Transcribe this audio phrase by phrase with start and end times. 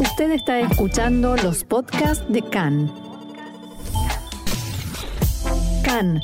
[0.00, 2.92] Usted está escuchando los podcasts de CAN.
[5.84, 6.20] CAN,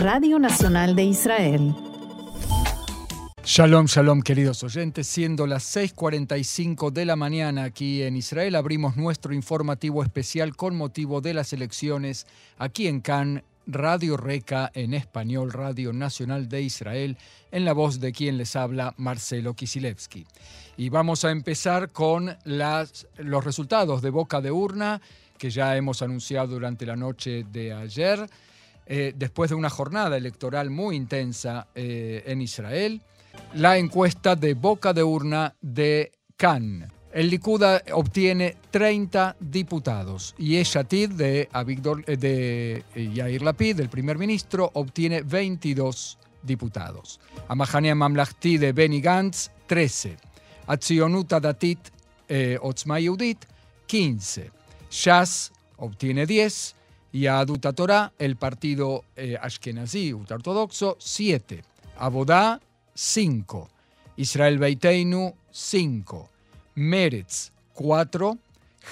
[0.00, 1.74] Radio Nacional de Israel.
[3.44, 5.06] Shalom, shalom, queridos oyentes.
[5.06, 11.20] Siendo las 6:45 de la mañana aquí en Israel, abrimos nuestro informativo especial con motivo
[11.20, 12.26] de las elecciones
[12.58, 17.16] aquí en CAN Radio Reca en español, Radio Nacional de Israel,
[17.50, 20.26] en la voz de quien les habla, Marcelo Kisilevsky.
[20.76, 25.00] Y vamos a empezar con los resultados de boca de urna
[25.38, 28.28] que ya hemos anunciado durante la noche de ayer,
[28.86, 33.02] eh, después de una jornada electoral muy intensa eh, en Israel.
[33.54, 37.62] La encuesta de boca de urna de Cannes el Likud
[37.94, 45.22] obtiene 30 diputados y Eshatid de, eh, de eh, Yair Lapid, el primer ministro, obtiene
[45.22, 47.18] 22 diputados.
[47.48, 50.18] Amahania Mamlachti de Benny Gantz, 13.
[50.66, 51.78] Atzionuta Datit
[52.28, 52.98] eh, Otzma
[53.86, 54.50] 15.
[54.90, 56.74] Shas obtiene 10
[57.12, 61.64] y Aduta Torah, el partido eh, Ashkenazi ortodoxo, 7.
[61.96, 62.60] Abodá,
[62.92, 63.70] 5.
[64.16, 66.35] Israel Beiteinu, 5.
[66.76, 68.38] Meretz 4,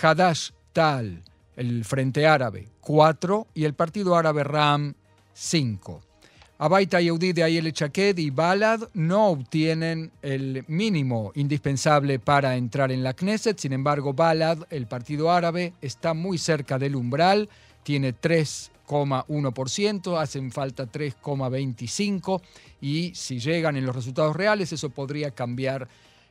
[0.00, 1.22] Hadash Tal,
[1.54, 4.94] el Frente Árabe 4 y el Partido Árabe Ram
[5.34, 6.00] 5.
[6.56, 13.02] Abaita Yehudi de Ayel Chaked y Balad no obtienen el mínimo indispensable para entrar en
[13.02, 17.50] la Knesset, sin embargo Balad, el partido árabe, está muy cerca del umbral,
[17.82, 22.40] tiene 3,1%, hacen falta 3,25%
[22.80, 25.86] y si llegan en los resultados reales eso podría cambiar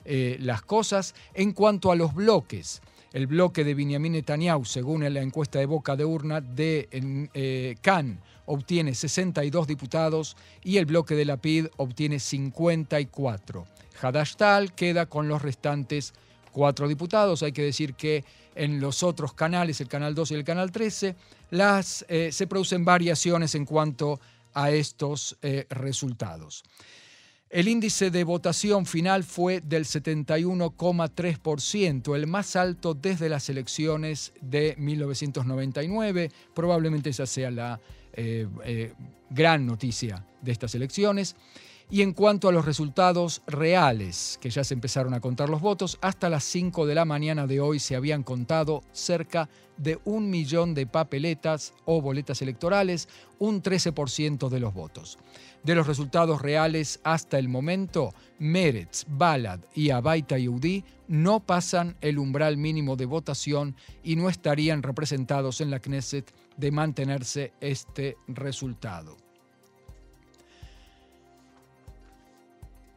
[0.06, 1.16] eh, las cosas.
[1.34, 5.96] En cuanto a los bloques, el bloque de Benjamin Netanyahu, según la encuesta de boca
[5.96, 12.20] de urna de eh, Cannes, obtiene 62 diputados y el bloque de la PID obtiene
[12.20, 13.66] 54.
[14.02, 16.14] Hadashtal queda con los restantes
[16.52, 17.44] cuatro diputados.
[17.44, 21.16] Hay que decir que en los otros canales, el canal 2 y el canal 13,
[21.52, 24.20] las, eh, se producen variaciones en cuanto
[24.54, 25.38] a estos
[25.70, 26.64] resultados.
[27.54, 34.74] El índice de votación final fue del 71,3%, el más alto desde las elecciones de
[34.80, 36.32] 1999.
[36.56, 37.80] Probablemente esa sea la
[38.14, 38.94] eh, eh,
[39.30, 41.36] gran noticia de estas elecciones.
[41.94, 46.00] Y en cuanto a los resultados reales, que ya se empezaron a contar los votos,
[46.02, 50.74] hasta las 5 de la mañana de hoy se habían contado cerca de un millón
[50.74, 55.20] de papeletas o boletas electorales, un 13% de los votos.
[55.64, 62.18] De los resultados reales hasta el momento, Meretz, Balad y Abaita Yehudi no pasan el
[62.18, 69.23] umbral mínimo de votación y no estarían representados en la Knesset de mantenerse este resultado.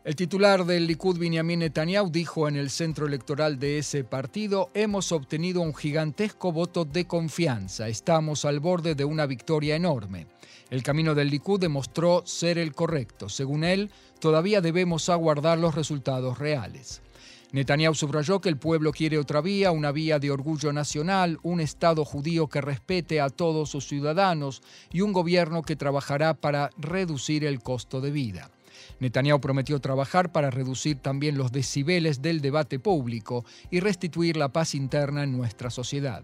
[0.06, 5.10] El titular del Likud, Benjamin Netanyahu, dijo en el centro electoral de ese partido, hemos
[5.10, 10.28] obtenido un gigantesco voto de confianza, estamos al borde de una victoria enorme.
[10.70, 13.28] El camino del Likud demostró ser el correcto.
[13.28, 13.90] Según él,
[14.20, 17.02] todavía debemos aguardar los resultados reales.
[17.50, 22.04] Netanyahu subrayó que el pueblo quiere otra vía, una vía de orgullo nacional, un Estado
[22.04, 24.62] judío que respete a todos sus ciudadanos
[24.92, 28.52] y un gobierno que trabajará para reducir el costo de vida.
[29.00, 34.74] Netanyahu prometió trabajar para reducir también los decibeles del debate público y restituir la paz
[34.74, 36.22] interna en nuestra sociedad.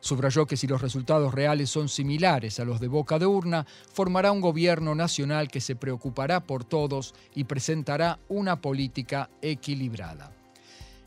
[0.00, 4.32] Subrayó que si los resultados reales son similares a los de boca de urna, formará
[4.32, 10.41] un gobierno nacional que se preocupará por todos y presentará una política equilibrada.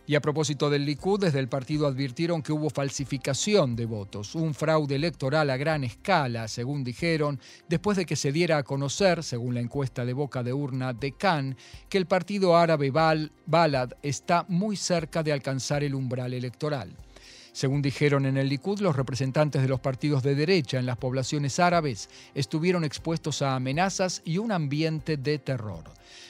[0.07, 4.53] Y a propósito del Likud, desde el partido advirtieron que hubo falsificación de votos, un
[4.53, 9.55] fraude electoral a gran escala, según dijeron, después de que se diera a conocer, según
[9.55, 11.57] la encuesta de boca de urna de Cannes,
[11.89, 16.95] que el partido árabe Balad está muy cerca de alcanzar el umbral electoral.
[17.55, 21.57] Según dijeron en el Likud, los representantes de los partidos de derecha en las poblaciones
[21.57, 25.85] árabes estuvieron expuestos a amenazas y un ambiente de terror.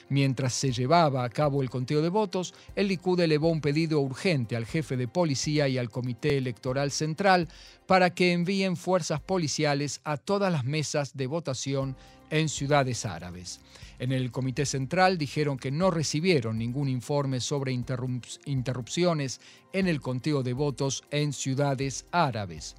[0.08, 4.56] Mientras se llevaba a cabo el conteo de votos, el Likud elevó un pedido urgente
[4.56, 7.48] al jefe de policía y al Comité Electoral Central
[7.88, 11.95] para que envíen fuerzas policiales a todas las mesas de votación
[12.40, 13.62] en ciudades árabes.
[13.98, 19.40] En el Comité Central dijeron que no recibieron ningún informe sobre interrupciones
[19.72, 22.76] en el conteo de votos en ciudades árabes.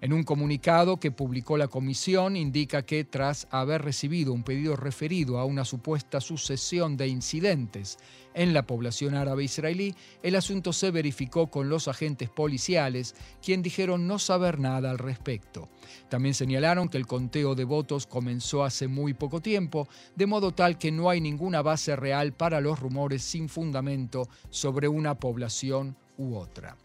[0.00, 5.38] En un comunicado que publicó la comisión indica que tras haber recibido un pedido referido
[5.38, 7.98] a una supuesta sucesión de incidentes
[8.32, 14.06] en la población árabe israelí, el asunto se verificó con los agentes policiales, quien dijeron
[14.06, 15.68] no saber nada al respecto.
[16.08, 20.78] También señalaron que el conteo de votos comenzó hace muy poco tiempo, de modo tal
[20.78, 26.36] que no hay ninguna base real para los rumores sin fundamento sobre una población u
[26.36, 26.76] otra.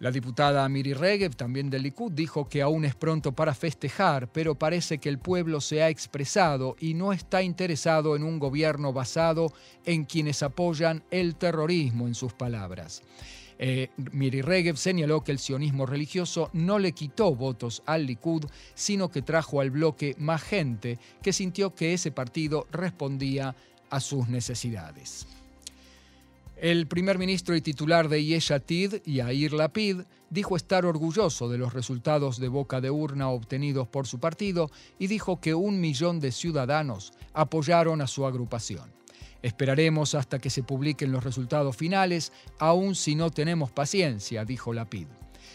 [0.00, 4.54] La diputada Miri Regev, también del Likud, dijo que aún es pronto para festejar, pero
[4.54, 9.52] parece que el pueblo se ha expresado y no está interesado en un gobierno basado
[9.84, 13.02] en quienes apoyan el terrorismo, en sus palabras.
[13.58, 19.10] Eh, Miri Regev señaló que el sionismo religioso no le quitó votos al Likud, sino
[19.10, 23.54] que trajo al bloque más gente que sintió que ese partido respondía
[23.90, 25.26] a sus necesidades.
[26.62, 32.38] El primer ministro y titular de Yeshatid, Yair Lapid, dijo estar orgulloso de los resultados
[32.38, 37.14] de boca de urna obtenidos por su partido y dijo que un millón de ciudadanos
[37.32, 38.92] apoyaron a su agrupación.
[39.40, 45.06] Esperaremos hasta que se publiquen los resultados finales, aun si no tenemos paciencia, dijo Lapid.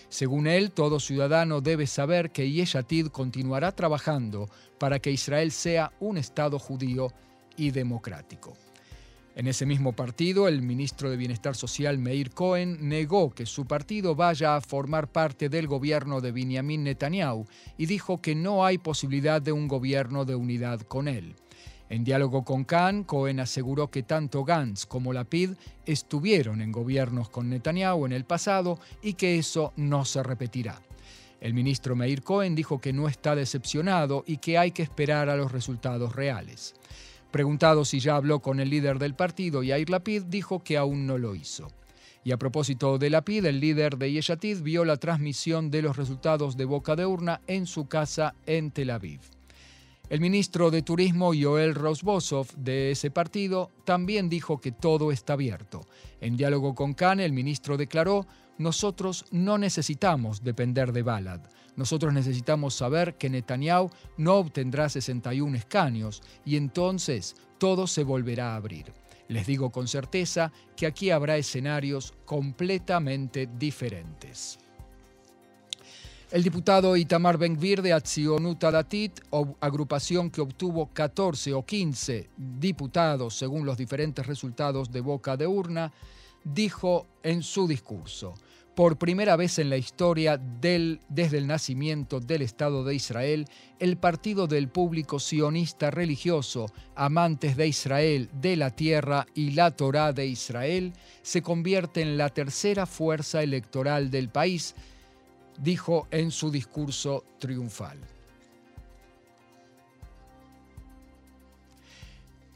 [0.10, 4.50] Según él, todo ciudadano debe saber que Yeshatid continuará trabajando
[4.80, 7.14] para que Israel sea un Estado judío
[7.58, 8.56] y democrático.
[9.36, 14.16] En ese mismo partido, el ministro de Bienestar Social Meir Cohen negó que su partido
[14.16, 17.46] vaya a formar parte del gobierno de Benjamin Netanyahu
[17.78, 21.36] y dijo que no hay posibilidad de un gobierno de unidad con él.
[21.90, 25.52] En diálogo con Khan, Cohen aseguró que tanto Gantz como Lapid
[25.86, 30.82] estuvieron en gobiernos con Netanyahu en el pasado y que eso no se repetirá.
[31.42, 35.36] El ministro Meir Cohen dijo que no está decepcionado y que hay que esperar a
[35.36, 36.74] los resultados reales.
[37.36, 41.18] Preguntado si ya habló con el líder del partido, Yair Lapid, dijo que aún no
[41.18, 41.68] lo hizo.
[42.24, 46.56] Y a propósito de Lapid, el líder de Yeshatid vio la transmisión de los resultados
[46.56, 49.20] de boca de urna en su casa en Tel Aviv.
[50.10, 55.82] El ministro de Turismo, Yoel Rosbosov, de ese partido, también dijo que todo está abierto.
[56.22, 58.26] En diálogo con Khan, el ministro declaró,
[58.58, 61.42] nosotros no necesitamos depender de Balad.
[61.76, 68.56] Nosotros necesitamos saber que Netanyahu no obtendrá 61 escaños y entonces todo se volverá a
[68.56, 68.94] abrir.
[69.28, 74.60] Les digo con certeza que aquí habrá escenarios completamente diferentes.
[76.32, 79.22] El diputado Itamar Ben-Gvir de Atzionut Datit,
[79.62, 85.94] agrupación que obtuvo 14 o 15 diputados según los diferentes resultados de boca de urna,
[86.44, 88.34] dijo en su discurso,
[88.76, 93.48] por primera vez en la historia desde el nacimiento del Estado de Israel,
[93.80, 100.12] el partido del público sionista religioso, amantes de Israel, de la tierra y la Torá
[100.12, 104.76] de Israel, se convierte en la tercera fuerza electoral del país,
[105.58, 108.15] dijo en su discurso triunfal.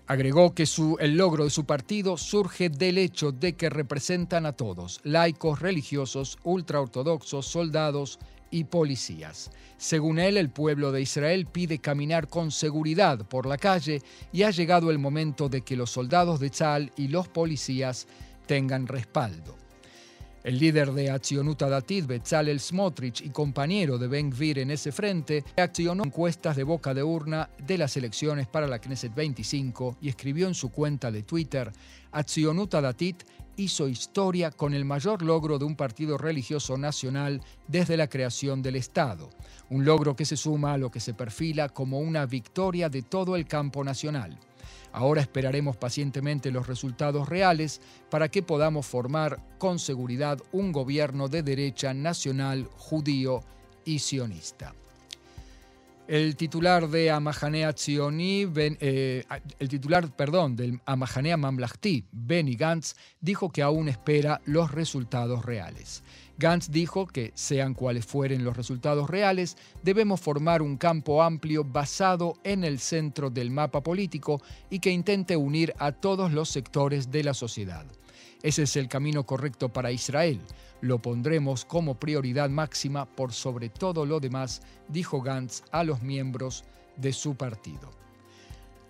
[0.10, 0.66] Agregó que
[1.02, 6.40] el logro de su partido surge del hecho de que representan a todos, laicos, religiosos,
[6.44, 8.18] ultraortodoxos, soldados
[8.50, 9.52] y policías.
[9.78, 14.02] Según él, el pueblo de Israel pide caminar con seguridad por la calle
[14.32, 18.08] y ha llegado el momento de que los soldados de Tzal y los policías
[18.48, 19.69] tengan respaldo.
[20.50, 25.44] El líder de Accionuta Datit, Betzalel Smotrich, y compañero de Ben Gvir en ese frente,
[25.56, 30.48] reaccionó encuestas de boca de urna de las elecciones para la Knesset 25 y escribió
[30.48, 31.72] en su cuenta de Twitter,
[32.12, 33.26] Accionuta Datit
[33.58, 38.78] hizo historia con el mayor logro de un partido religioso nacional desde la creación del
[38.78, 39.30] Estado,
[39.70, 43.36] un logro que se suma a lo que se perfila como una victoria de todo
[43.36, 44.40] el campo nacional.
[44.92, 51.44] Ahora esperaremos pacientemente los resultados reales para que podamos formar con seguridad un gobierno de
[51.44, 53.42] derecha nacional, judío
[53.86, 54.74] y sionista.
[56.08, 57.12] El titular de
[58.56, 59.24] eh,
[59.60, 66.02] el titular, perdón, del Amahanea Mamlahti, Benny Gantz, dijo que aún espera los resultados reales.
[66.40, 72.36] Gantz dijo que, sean cuales fueren los resultados reales, debemos formar un campo amplio basado
[72.46, 77.26] en el centro del mapa político y que intente unir a todos los sectores de
[77.26, 77.86] la sociedad.
[78.42, 80.40] Ese es el camino correcto para Israel.
[80.80, 86.64] Lo pondremos como prioridad máxima por sobre todo lo demás, dijo Gantz a los miembros
[86.96, 87.92] de su partido.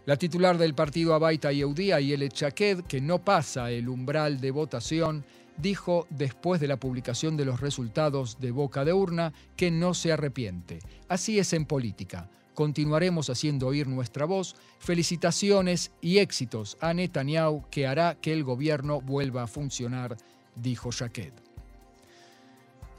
[0.06, 5.25] La titular del partido Abaita Yehudí, Ayelet Chaked, que no pasa el umbral de votación,
[5.62, 10.12] dijo después de la publicación de los resultados de boca de urna que no se
[10.12, 10.80] arrepiente.
[11.08, 12.30] Así es en política.
[12.54, 14.56] Continuaremos haciendo oír nuestra voz.
[14.80, 20.18] Felicitaciones y éxitos a Netanyahu que hará que el gobierno vuelva a funcionar,
[20.56, 21.49] dijo Jaquet.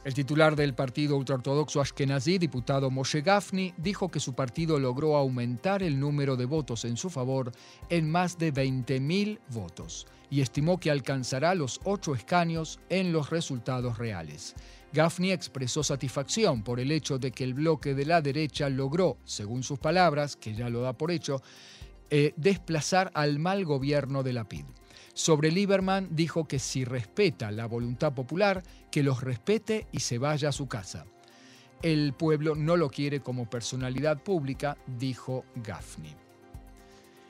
[0.02, 5.82] El titular del partido ultraortodoxo Ashkenazi, diputado Moshe Gafni, dijo que su partido logró aumentar
[5.82, 7.52] el número de votos en su favor
[7.90, 13.98] en más de 20.000 votos y estimó que alcanzará los ocho escaños en los resultados
[13.98, 14.54] reales.
[14.94, 19.62] Gafni expresó satisfacción por el hecho de que el bloque de la derecha logró, según
[19.62, 21.42] sus palabras, que ya lo da por hecho,
[22.08, 24.64] eh, desplazar al mal gobierno de la PID.
[25.20, 30.48] Sobre Lieberman dijo que si respeta la voluntad popular, que los respete y se vaya
[30.48, 31.04] a su casa.
[31.82, 36.16] El pueblo no lo quiere como personalidad pública, dijo Gafni.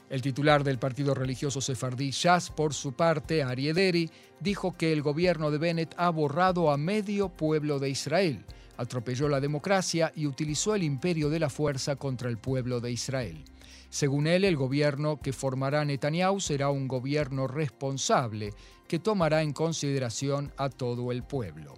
[0.09, 5.51] El titular del partido religioso sefardí Shas, por su parte, Ariederi, dijo que el gobierno
[5.51, 8.45] de Bennett ha borrado a medio pueblo de Israel,
[8.77, 13.45] atropelló la democracia y utilizó el imperio de la fuerza contra el pueblo de Israel.
[13.91, 18.55] Según él, el gobierno que formará Netanyahu será un gobierno responsable
[18.89, 21.75] que tomará en consideración a todo el pueblo.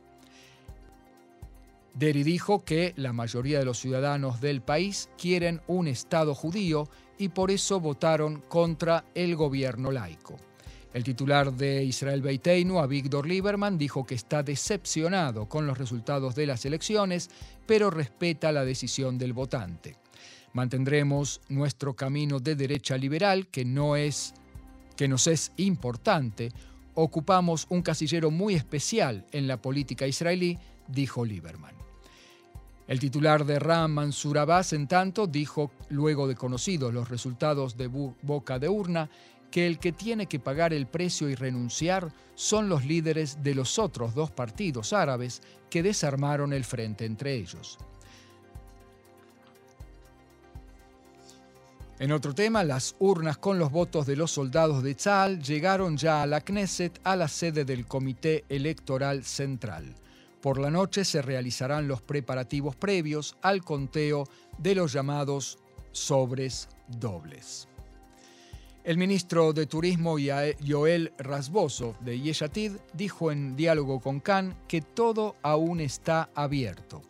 [1.94, 6.88] Deri dijo que la mayoría de los ciudadanos del país quieren un Estado judío
[7.18, 10.36] y por eso votaron contra el gobierno laico.
[10.92, 16.46] El titular de Israel Beiteinu, Avigdor Lieberman, dijo que está decepcionado con los resultados de
[16.46, 17.30] las elecciones,
[17.66, 20.01] pero respeta la decisión del votante.
[20.52, 24.34] Mantendremos nuestro camino de derecha liberal, que, no es,
[24.96, 26.50] que nos es importante.
[26.94, 31.74] Ocupamos un casillero muy especial en la política israelí, dijo Lieberman.
[32.86, 37.86] El titular de Ram, Mansur Abbas, en tanto, dijo, luego de conocidos los resultados de
[37.86, 39.08] boca de urna,
[39.50, 43.78] que el que tiene que pagar el precio y renunciar son los líderes de los
[43.78, 47.78] otros dos partidos árabes que desarmaron el frente entre ellos.
[51.98, 56.22] En otro tema, las urnas con los votos de los soldados de Tzal llegaron ya
[56.22, 59.94] a la Knesset, a la sede del Comité Electoral Central.
[60.40, 64.24] Por la noche se realizarán los preparativos previos al conteo
[64.58, 65.58] de los llamados
[65.92, 67.68] sobres dobles.
[68.82, 70.16] El ministro de Turismo
[70.66, 77.02] Joel Rasboso de Yeshatid dijo en diálogo con Khan que todo aún está abierto.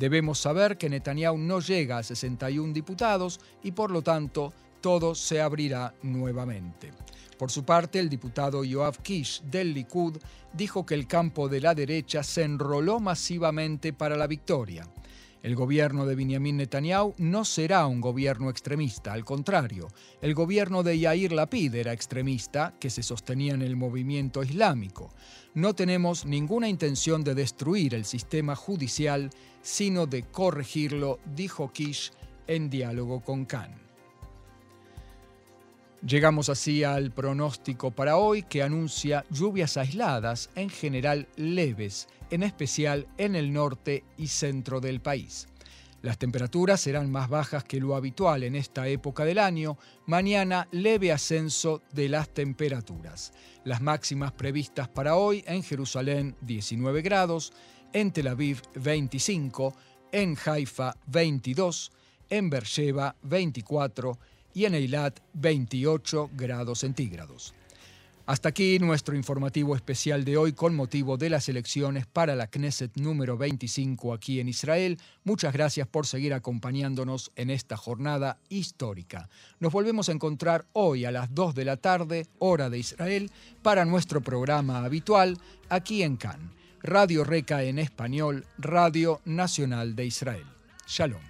[0.00, 5.42] Debemos saber que Netanyahu no llega a 61 diputados y por lo tanto todo se
[5.42, 6.90] abrirá nuevamente.
[7.36, 10.16] Por su parte, el diputado Yoav Kish del Likud
[10.54, 14.88] dijo que el campo de la derecha se enroló masivamente para la victoria.
[15.42, 19.88] El gobierno de Benjamin Netanyahu no será un gobierno extremista, al contrario,
[20.20, 25.14] el gobierno de Yair Lapid era extremista, que se sostenía en el movimiento islámico.
[25.54, 29.30] No tenemos ninguna intención de destruir el sistema judicial,
[29.62, 32.12] sino de corregirlo, dijo Kish
[32.46, 33.89] en diálogo con Khan.
[36.06, 43.06] Llegamos así al pronóstico para hoy que anuncia lluvias aisladas, en general leves, en especial
[43.18, 45.46] en el norte y centro del país.
[46.00, 49.76] Las temperaturas serán más bajas que lo habitual en esta época del año.
[50.06, 53.34] Mañana leve ascenso de las temperaturas.
[53.64, 57.52] Las máximas previstas para hoy en Jerusalén 19 grados,
[57.92, 59.76] en Tel Aviv 25,
[60.12, 61.92] en Haifa 22,
[62.30, 64.18] en Beersheba 24
[64.54, 67.54] y en Eilat 28 grados centígrados.
[68.30, 72.96] Hasta aquí nuestro informativo especial de hoy con motivo de las elecciones para la Knesset
[72.96, 75.00] número 25 aquí en Israel.
[75.24, 79.28] Muchas gracias por seguir acompañándonos en esta jornada histórica.
[79.58, 83.84] Nos volvemos a encontrar hoy a las 2 de la tarde, hora de Israel, para
[83.84, 85.36] nuestro programa habitual
[85.68, 86.52] aquí en Cannes.
[86.84, 90.46] Radio Reca en español, Radio Nacional de Israel.
[90.86, 91.20] Shalom.